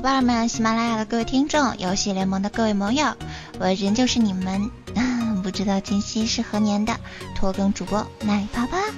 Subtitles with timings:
[0.00, 3.14] 伙伴们，喜马拉雅的各位听众，游戏联盟的各位盟友，
[3.58, 4.70] 我仍旧是你们
[5.44, 6.98] 不知道今夕是何年的
[7.36, 8.78] 拖更主播奶爸爸。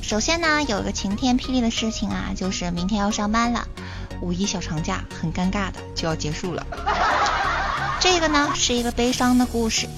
[0.00, 3.66] 首先呢，有一个晴天霹雳的事情啊，就是明天要上班了，
[4.20, 6.64] 五一小长假很尴尬的就要结束了。
[7.98, 9.88] 这个呢是一个悲伤的故事，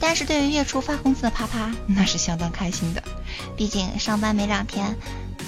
[0.00, 3.02] 但是对于月初发工资的啪啪，那是相当开心的，
[3.54, 4.96] 毕竟上班没两天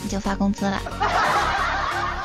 [0.04, 0.80] 你就发工资了。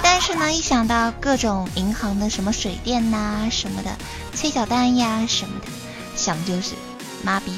[0.03, 3.89] 但是呢，一想到各种银行的什么水电呐什么的
[4.35, 5.67] 催缴单呀什么的，
[6.15, 6.75] 想的就是
[7.23, 7.53] 妈逼，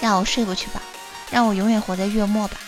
[0.00, 0.82] 让我睡过去吧，
[1.30, 2.58] 让我永远活在月末吧。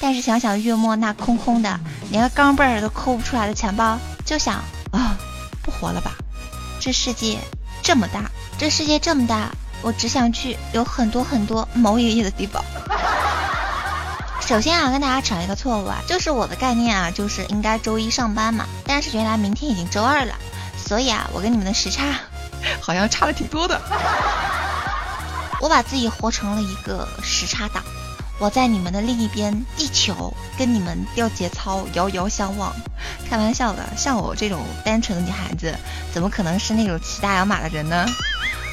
[0.00, 1.78] 但是想想月末那空空的，
[2.10, 4.56] 连个钢镚儿都抠不出来的钱包，就想
[4.90, 5.16] 啊，
[5.62, 6.12] 不活了吧？
[6.80, 7.38] 这世界
[7.82, 9.50] 这么大，这世界这么大，
[9.82, 12.64] 我只想去有很多很多毛爷爷的地方。
[14.52, 18.66] 首先啊，跟大家承一个错误啊，就是我的概念啊，就是应该周一上班嘛。
[18.84, 20.34] 但是原来明天已经周二了，
[20.76, 22.12] 所以啊，我跟你们的时差
[22.78, 23.80] 好像差的挺多的。
[25.58, 27.82] 我把自己活成了一个时差党。
[28.38, 32.74] 我在你们的另一边，地球跟你们掉节操，遥遥相望。
[33.30, 35.74] 开玩笑的，像我这种单纯的女孩子，
[36.12, 38.04] 怎么可能是那种骑大洋马的人呢？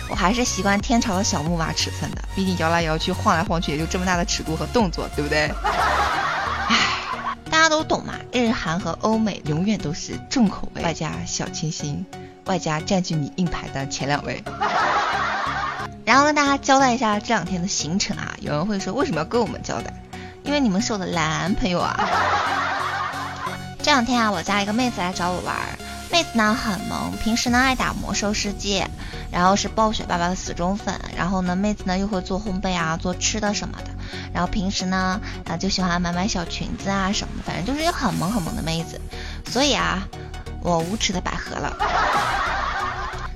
[0.10, 5.52] 我还是习惯天朝的小木马尺寸的，毕竟摇来摇去，晃来晃去，也就这么大的尺度和动作，对不对？
[6.68, 6.78] 唉，
[7.50, 12.06] 大家都懂嘛，日韩和欧美永远都是重口味，外加小清新，
[12.46, 14.44] 外加占据你硬排的前两位。
[16.06, 19.94] 然后跟大家交代一下这两天的行程啊，有人会说为什么要跟我们交代？
[20.44, 21.96] 因为你们是我的男朋友啊。
[23.84, 25.56] 这两天啊，我家一个妹子来找我玩，
[26.12, 28.90] 妹子呢很萌，平时呢爱打魔兽世界，
[29.32, 33.92] 然后是暴雪爸爸的死忠粉，然后呢妹子呢又会做烘焙啊，做吃的什么的，
[34.34, 39.00] 然后平时呢啊就喜欢买买小裙子啊什么的，反正就是一个很萌很萌的妹子，
[39.52, 40.08] 所以啊
[40.62, 41.78] 我无耻的百合了，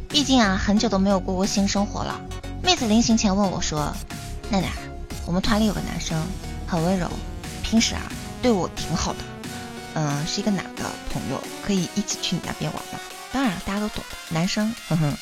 [0.10, 2.20] 毕竟啊很久都没有过过新生活了。
[2.64, 3.94] 妹子临行前问我说
[4.50, 4.70] ：“奈奈，
[5.26, 6.20] 我们团里有个男生
[6.66, 7.10] 很温柔，
[7.62, 8.02] 平时啊
[8.42, 9.20] 对我挺好的，
[9.96, 13.00] 嗯，是一个男的朋友，可以一起去你那边玩吗？
[13.32, 15.14] 当然，大家都懂，男生，哼哼，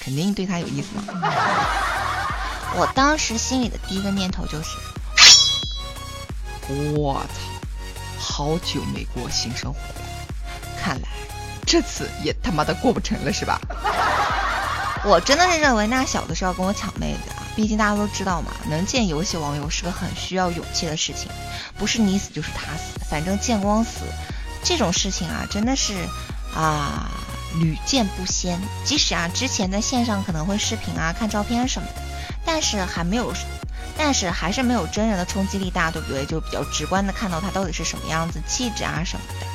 [0.00, 1.04] 肯定对他有意思嘛。
[2.76, 4.76] 我当时心里的第一个念头就是，
[6.94, 7.30] 我操，
[8.18, 10.00] 好久没过新生活了，
[10.82, 11.08] 看来
[11.66, 13.60] 这次也他妈的过不成了，是吧？”
[15.04, 17.20] 我真的是认为那小子是要跟我抢妹子！
[17.54, 21.28] 毕竟大家都知道嘛，能见游戏网友是个很需要勇气的事情，
[21.76, 24.00] 不是你死就是他死，反正见光死
[24.64, 25.94] 这种事情啊，真的是
[26.54, 27.10] 啊
[27.60, 28.58] 屡见不鲜。
[28.84, 32.02] 即使啊之前在线上可能会视频啊看照片什么的，
[32.46, 33.32] 但是还没有，
[33.98, 36.24] 但是还是没有真人的冲击力大，对不对？
[36.24, 39.46] 就比较直观的看到他到底是什么样子，气质啊什么的。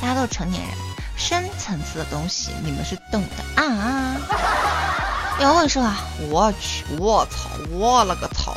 [0.00, 0.76] 大家都是成年人，
[1.16, 4.16] 深层次的东西你们是懂的啊。
[5.40, 5.98] 有人会说啊，
[6.30, 8.56] 我去，我操，我了个操！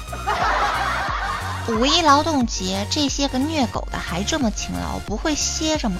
[1.67, 5.97] 五一劳动节，这些个虐狗的还这么勤劳，不会歇着吗？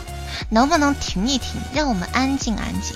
[0.49, 2.95] 能不能停一停，让我们安静安静？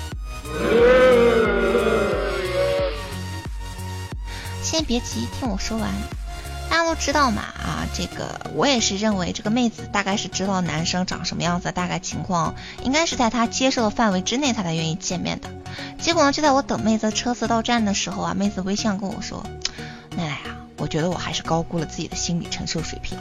[4.64, 5.90] 先别急，听我说完。
[6.72, 15.50] 大家都知道嘛啊，这个我也是认为这个妹子大概是知道男生长什么样子，大概情况应该是在她接受的范围之内，她才愿意见面的。
[16.00, 19.46] 结果呢，就在我等妹子车子到站的时候啊，妹子微笑跟我说
[20.16, 23.20] ：“奶奶啊，我觉得我还是高估了自己的心理承受水平。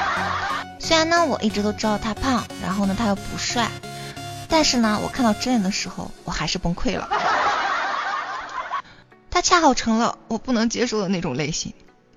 [0.78, 3.70] 虽然呢，我一直都知道他胖，然后呢他又不帅，
[4.50, 7.08] 但是呢，我看到真人的时候，我还是崩溃了。
[9.30, 11.72] 他恰好成了我不能接受的那种类型。”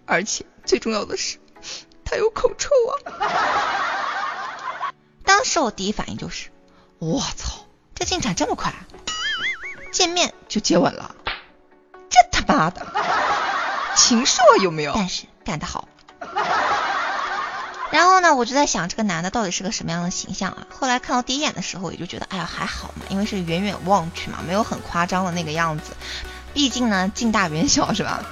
[0.09, 1.37] 而且最重要的是，
[2.03, 2.93] 他有口臭啊！
[5.23, 6.49] 当时我第一反应就是，
[6.97, 8.73] 我操，这进展这么快，
[9.93, 11.13] 见面就接吻了，
[12.09, 12.87] 这他妈的，
[13.95, 14.93] 禽兽有没有？
[14.95, 15.87] 但是干得好。
[17.91, 20.65] 然后呢，我就在想这个男的到底是个什么样的形象啊？
[20.71, 25.91] 后来看到第一眼的时候，也就觉得，哎呀还好嘛，因为是远远望去嘛，没有很夸张的那个样子，
[26.55, 28.23] 毕竟呢近大远小是吧？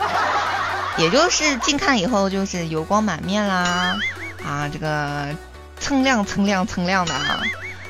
[0.98, 3.98] 也就是近看以后就是油光满面啦，
[4.44, 5.28] 啊，这个
[5.80, 7.44] 蹭亮蹭亮蹭亮的啊，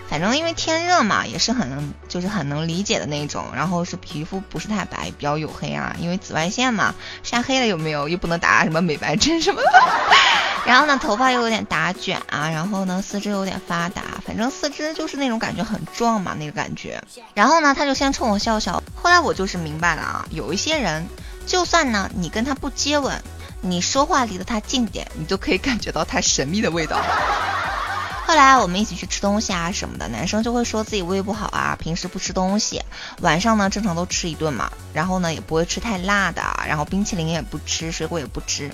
[0.10, 3.46] 反正因为天热嘛，也是很能就是很能理解的那种。
[3.56, 6.94] 然后是皮肤不是太白，比较黝黑啊，因为紫外线嘛，
[7.24, 8.10] 晒黑了有没有？
[8.10, 9.84] 又不能打什么美白针什么的。
[10.68, 17.02] 然后呢，头发又有点打卷啊，然后呢，四肢有点发达，反正四肢就是那种感觉很壮嘛，那个感觉。
[17.34, 21.08] 然后呢，他就先冲我笑笑，后来我就是明白了啊，有一些人。
[21.48, 23.24] 就算呢，你跟他不接吻，
[23.62, 27.02] 你说话离得他近点，你都可以感觉到他神秘的味道。
[28.28, 32.84] 后来我们一起去吃东西啊什么的，男生就会说自己胃不好啊，平时不吃东西，
[33.22, 38.70] 晚上呢正常都吃一顿嘛，然后呢也不会吃太辣的，然后冰淇淋也不吃，水果也不吃，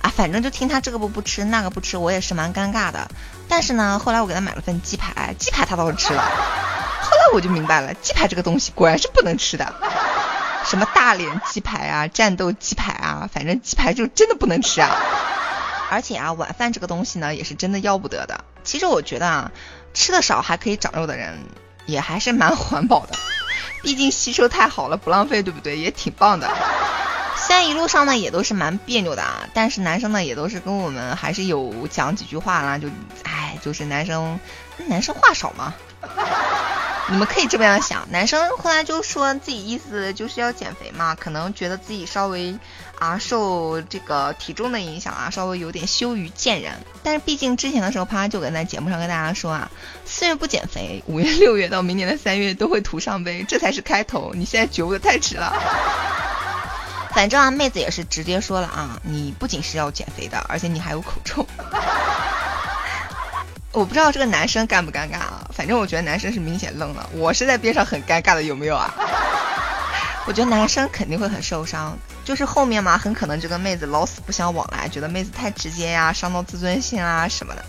[0.00, 3.10] 啊，反正就听他这个不不吃，那个不吃，我也是蛮尴尬的。
[3.46, 6.22] 但是呢，后来我给他买了份鸡排，鸡排他倒是吃了。
[7.06, 9.74] 后来我就明白了，鸡排这个东西果然是不能吃的，
[10.66, 14.96] 什么大连鸡排啊，战斗鸡排啊，反正鸡排就真的不能吃啊。
[15.88, 18.44] 而且啊，晚饭这个东西呢，也是真的要不得的。
[18.64, 19.52] 其实我觉得啊，
[19.94, 21.38] 吃的少还可以长肉的人，
[21.86, 23.16] 也还是蛮环保的。
[23.82, 25.78] 毕竟吸收太好了，不浪费，对不对？
[25.78, 26.50] 也挺棒的。
[27.36, 32.88] 虽然一路上呢也都是蛮别扭的啊，但是男生呢也都是跟我们还是有讲几句话啦，就，
[33.22, 34.40] 哎，就是男生，
[34.88, 35.72] 男生话少嘛。
[37.08, 42.58] 你们可以这么样想，男生后来就说自己意思就是要减肥嘛，可能觉得自己稍微
[42.98, 46.72] 啊受这个体重的影响啊，稍微有点羞于见人。
[47.04, 49.70] 但是毕竟之前的时候，啪就跟在节目上跟大家说啊，
[50.04, 54.32] 四月不减肥，五月、六月到明年的三月都会徒伤悲，这才是开头。
[54.34, 55.54] 你现在觉悟的太迟了。
[57.14, 61.46] 反正啊，妹子也是直接说了啊，你不仅是要减肥的，而且你还有口臭。
[63.76, 68.90] 我不知道这个男生尴不尴尬啊，反正我觉得男生是明显愣了，我是在边上很尴尬的，有没有啊？
[70.24, 71.94] 我觉得男生肯定会很受伤，
[72.24, 77.62] 就是后面嘛，很可能这个妹子老死不相往来，觉得妹子太直接呀，伤到自尊心啊什么的。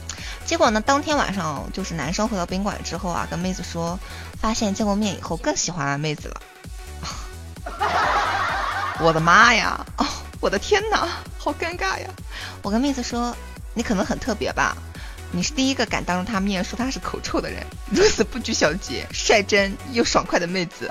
[0.45, 3.99] 结果呢，当天晚上就是男生回到宾馆之后啊，跟妹子说，
[4.39, 6.41] 发现见过面以后更喜欢妹子了。
[9.03, 9.85] 我的妈呀！
[9.97, 10.05] 哦，
[10.39, 11.05] 我的天哪，
[11.37, 12.07] 好尴尬呀！
[12.63, 13.35] 我跟妹子说，
[13.73, 14.73] 你可能很特别吧。
[15.31, 20.89] 你是第一个敢当着他面说他是口臭的人， 如此不拘小节、率真又爽快的妹子，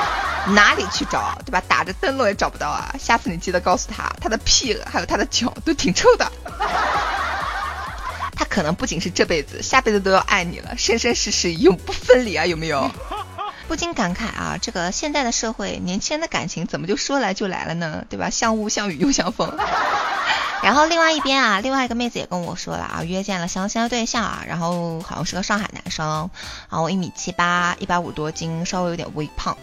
[0.54, 1.38] 哪里去找？
[1.44, 1.62] 对吧？
[1.66, 2.94] 打着灯笼也找不到啊！
[2.98, 6.30] 下次你记得告诉他，他的屁还有他的脚都挺臭的。
[8.36, 12.46] 他可能不仅是这辈子，下辈子都要爱你了，生生世世永不分离啊！
[12.46, 12.90] 有没有？
[13.66, 18.04] 不禁感慨啊，这个现在的社会，年轻人的感情怎么就说来就来了呢？
[18.08, 18.30] 对吧？
[18.30, 19.58] 像雾像雨又像风。
[20.62, 26.30] 然后另外一边啊，另外一个妹子也跟我说了啊，约见了相亲的对象啊，然后好像是个上海男生，
[26.68, 29.56] 然后一米七八，一百五十多斤，稍微有点微胖。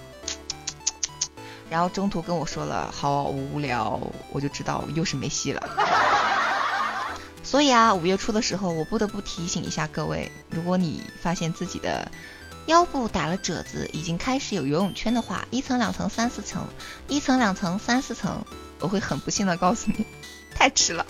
[1.69, 4.00] 然后中途跟我说了，好无聊，
[4.31, 5.69] 我就知道又是没戏了。
[7.44, 12.09] 所以啊，五月初的时候，我不得不提醒一下各位，如果你发现自己的
[12.68, 16.65] 腰部打了褶子，已经开始有游泳圈的话，一层、两层、三四层，
[17.07, 18.44] 一层、两层、三四层，
[18.80, 20.06] 我会很不幸的告诉你。
[20.56, 21.06] 太迟了，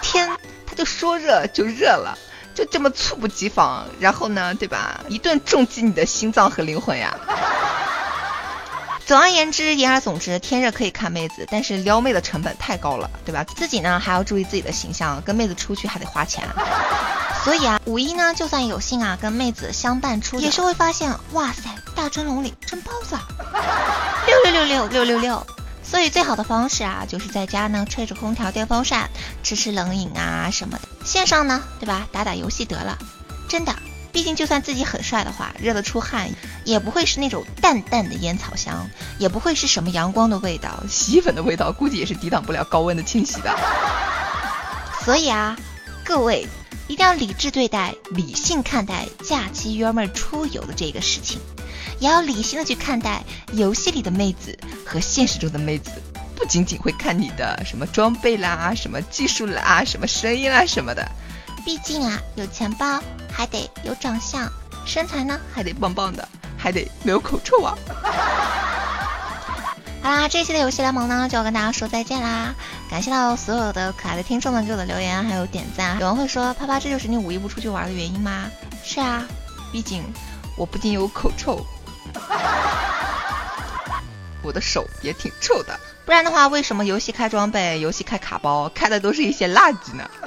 [0.00, 0.30] 天，
[0.66, 2.16] 他就说热就热了，
[2.54, 5.00] 就这么猝不及防，然后呢，对吧？
[5.08, 7.14] 一顿重击你的心脏和灵魂呀。
[9.04, 13.42] 总而言之，言而总之，天热可以看妹子，但是撩妹的成本太高了，对吧？
[13.56, 16.44] 自己呢还要注意自己的形象，跟妹子出去还得花钱。
[17.44, 21.62] 所以啊，五一呢，就算有幸啊跟妹子相伴出，也是会发现，哇塞，
[21.96, 23.18] 大蒸笼里蒸包子，
[24.26, 25.46] 六六六六六六六。
[25.90, 29.10] 所以最好的方式啊，就是在家呢吹着空调、电风扇，
[29.42, 30.88] 吃吃冷饮啊什么的。
[31.04, 32.06] 线上呢，对吧？
[32.12, 32.96] 打打游戏得了。
[33.48, 33.74] 真的，
[34.12, 36.30] 毕竟就算自己很帅的话，热得出汗，
[36.64, 43.52] 也不会是那种淡淡的烟草香，也不会是什么阳光的味道，洗衣粉的味道，估计也是抵挡不了高温的清洗的。
[45.04, 45.58] 所以啊，
[46.04, 46.46] 各位
[46.86, 51.40] 一定要理智对待，理性看待假期约妹出游的这个事情。
[52.00, 55.90] 也要理性的去看待游戏里的妹子和现实中的妹子，
[56.34, 61.06] 不仅仅会看你的什么装备啦、什么技术啦、什么声音啦什么的。
[61.64, 64.50] 毕竟啊，有钱包还得有长相，
[64.86, 66.26] 身材呢还得棒棒的，
[66.56, 67.76] 还得没有口臭啊。
[70.02, 72.54] 好啦，这一期的游戏联盟呢就要跟大家说再见啦！
[72.88, 76.00] 感谢到所有的可爱的听众们给我的留言还有点赞。
[76.00, 78.46] 有人会说，啪啪，这就是你五一不出去玩的原因吗？
[78.82, 79.22] 是啊，
[79.70, 80.02] 毕竟
[80.56, 81.62] 我不仅有口臭。
[84.50, 90.10] 我的手也挺臭的，不然的话，为什么游戏开装备、游戏开卡包，开的都是一些垃圾呢？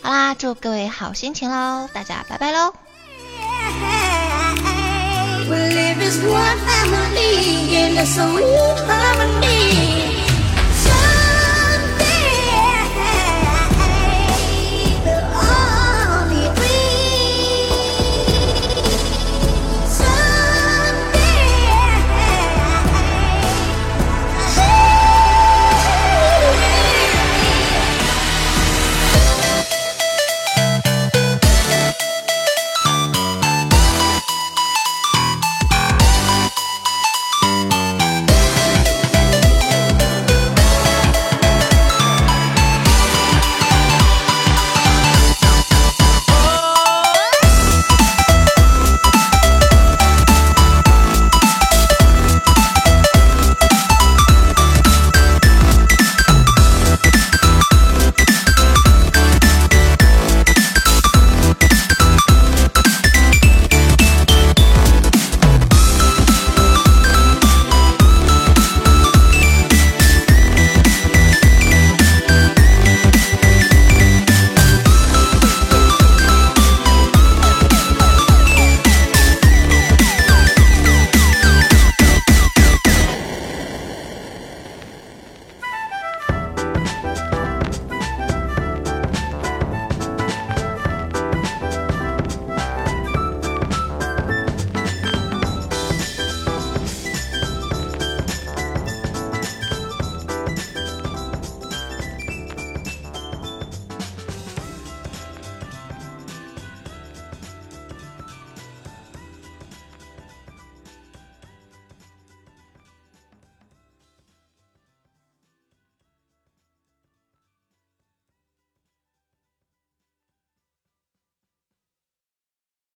[0.00, 2.72] 好啦，祝各位好心情喽，大家拜拜喽。
[5.48, 10.15] We live as one family in a sweet harmony.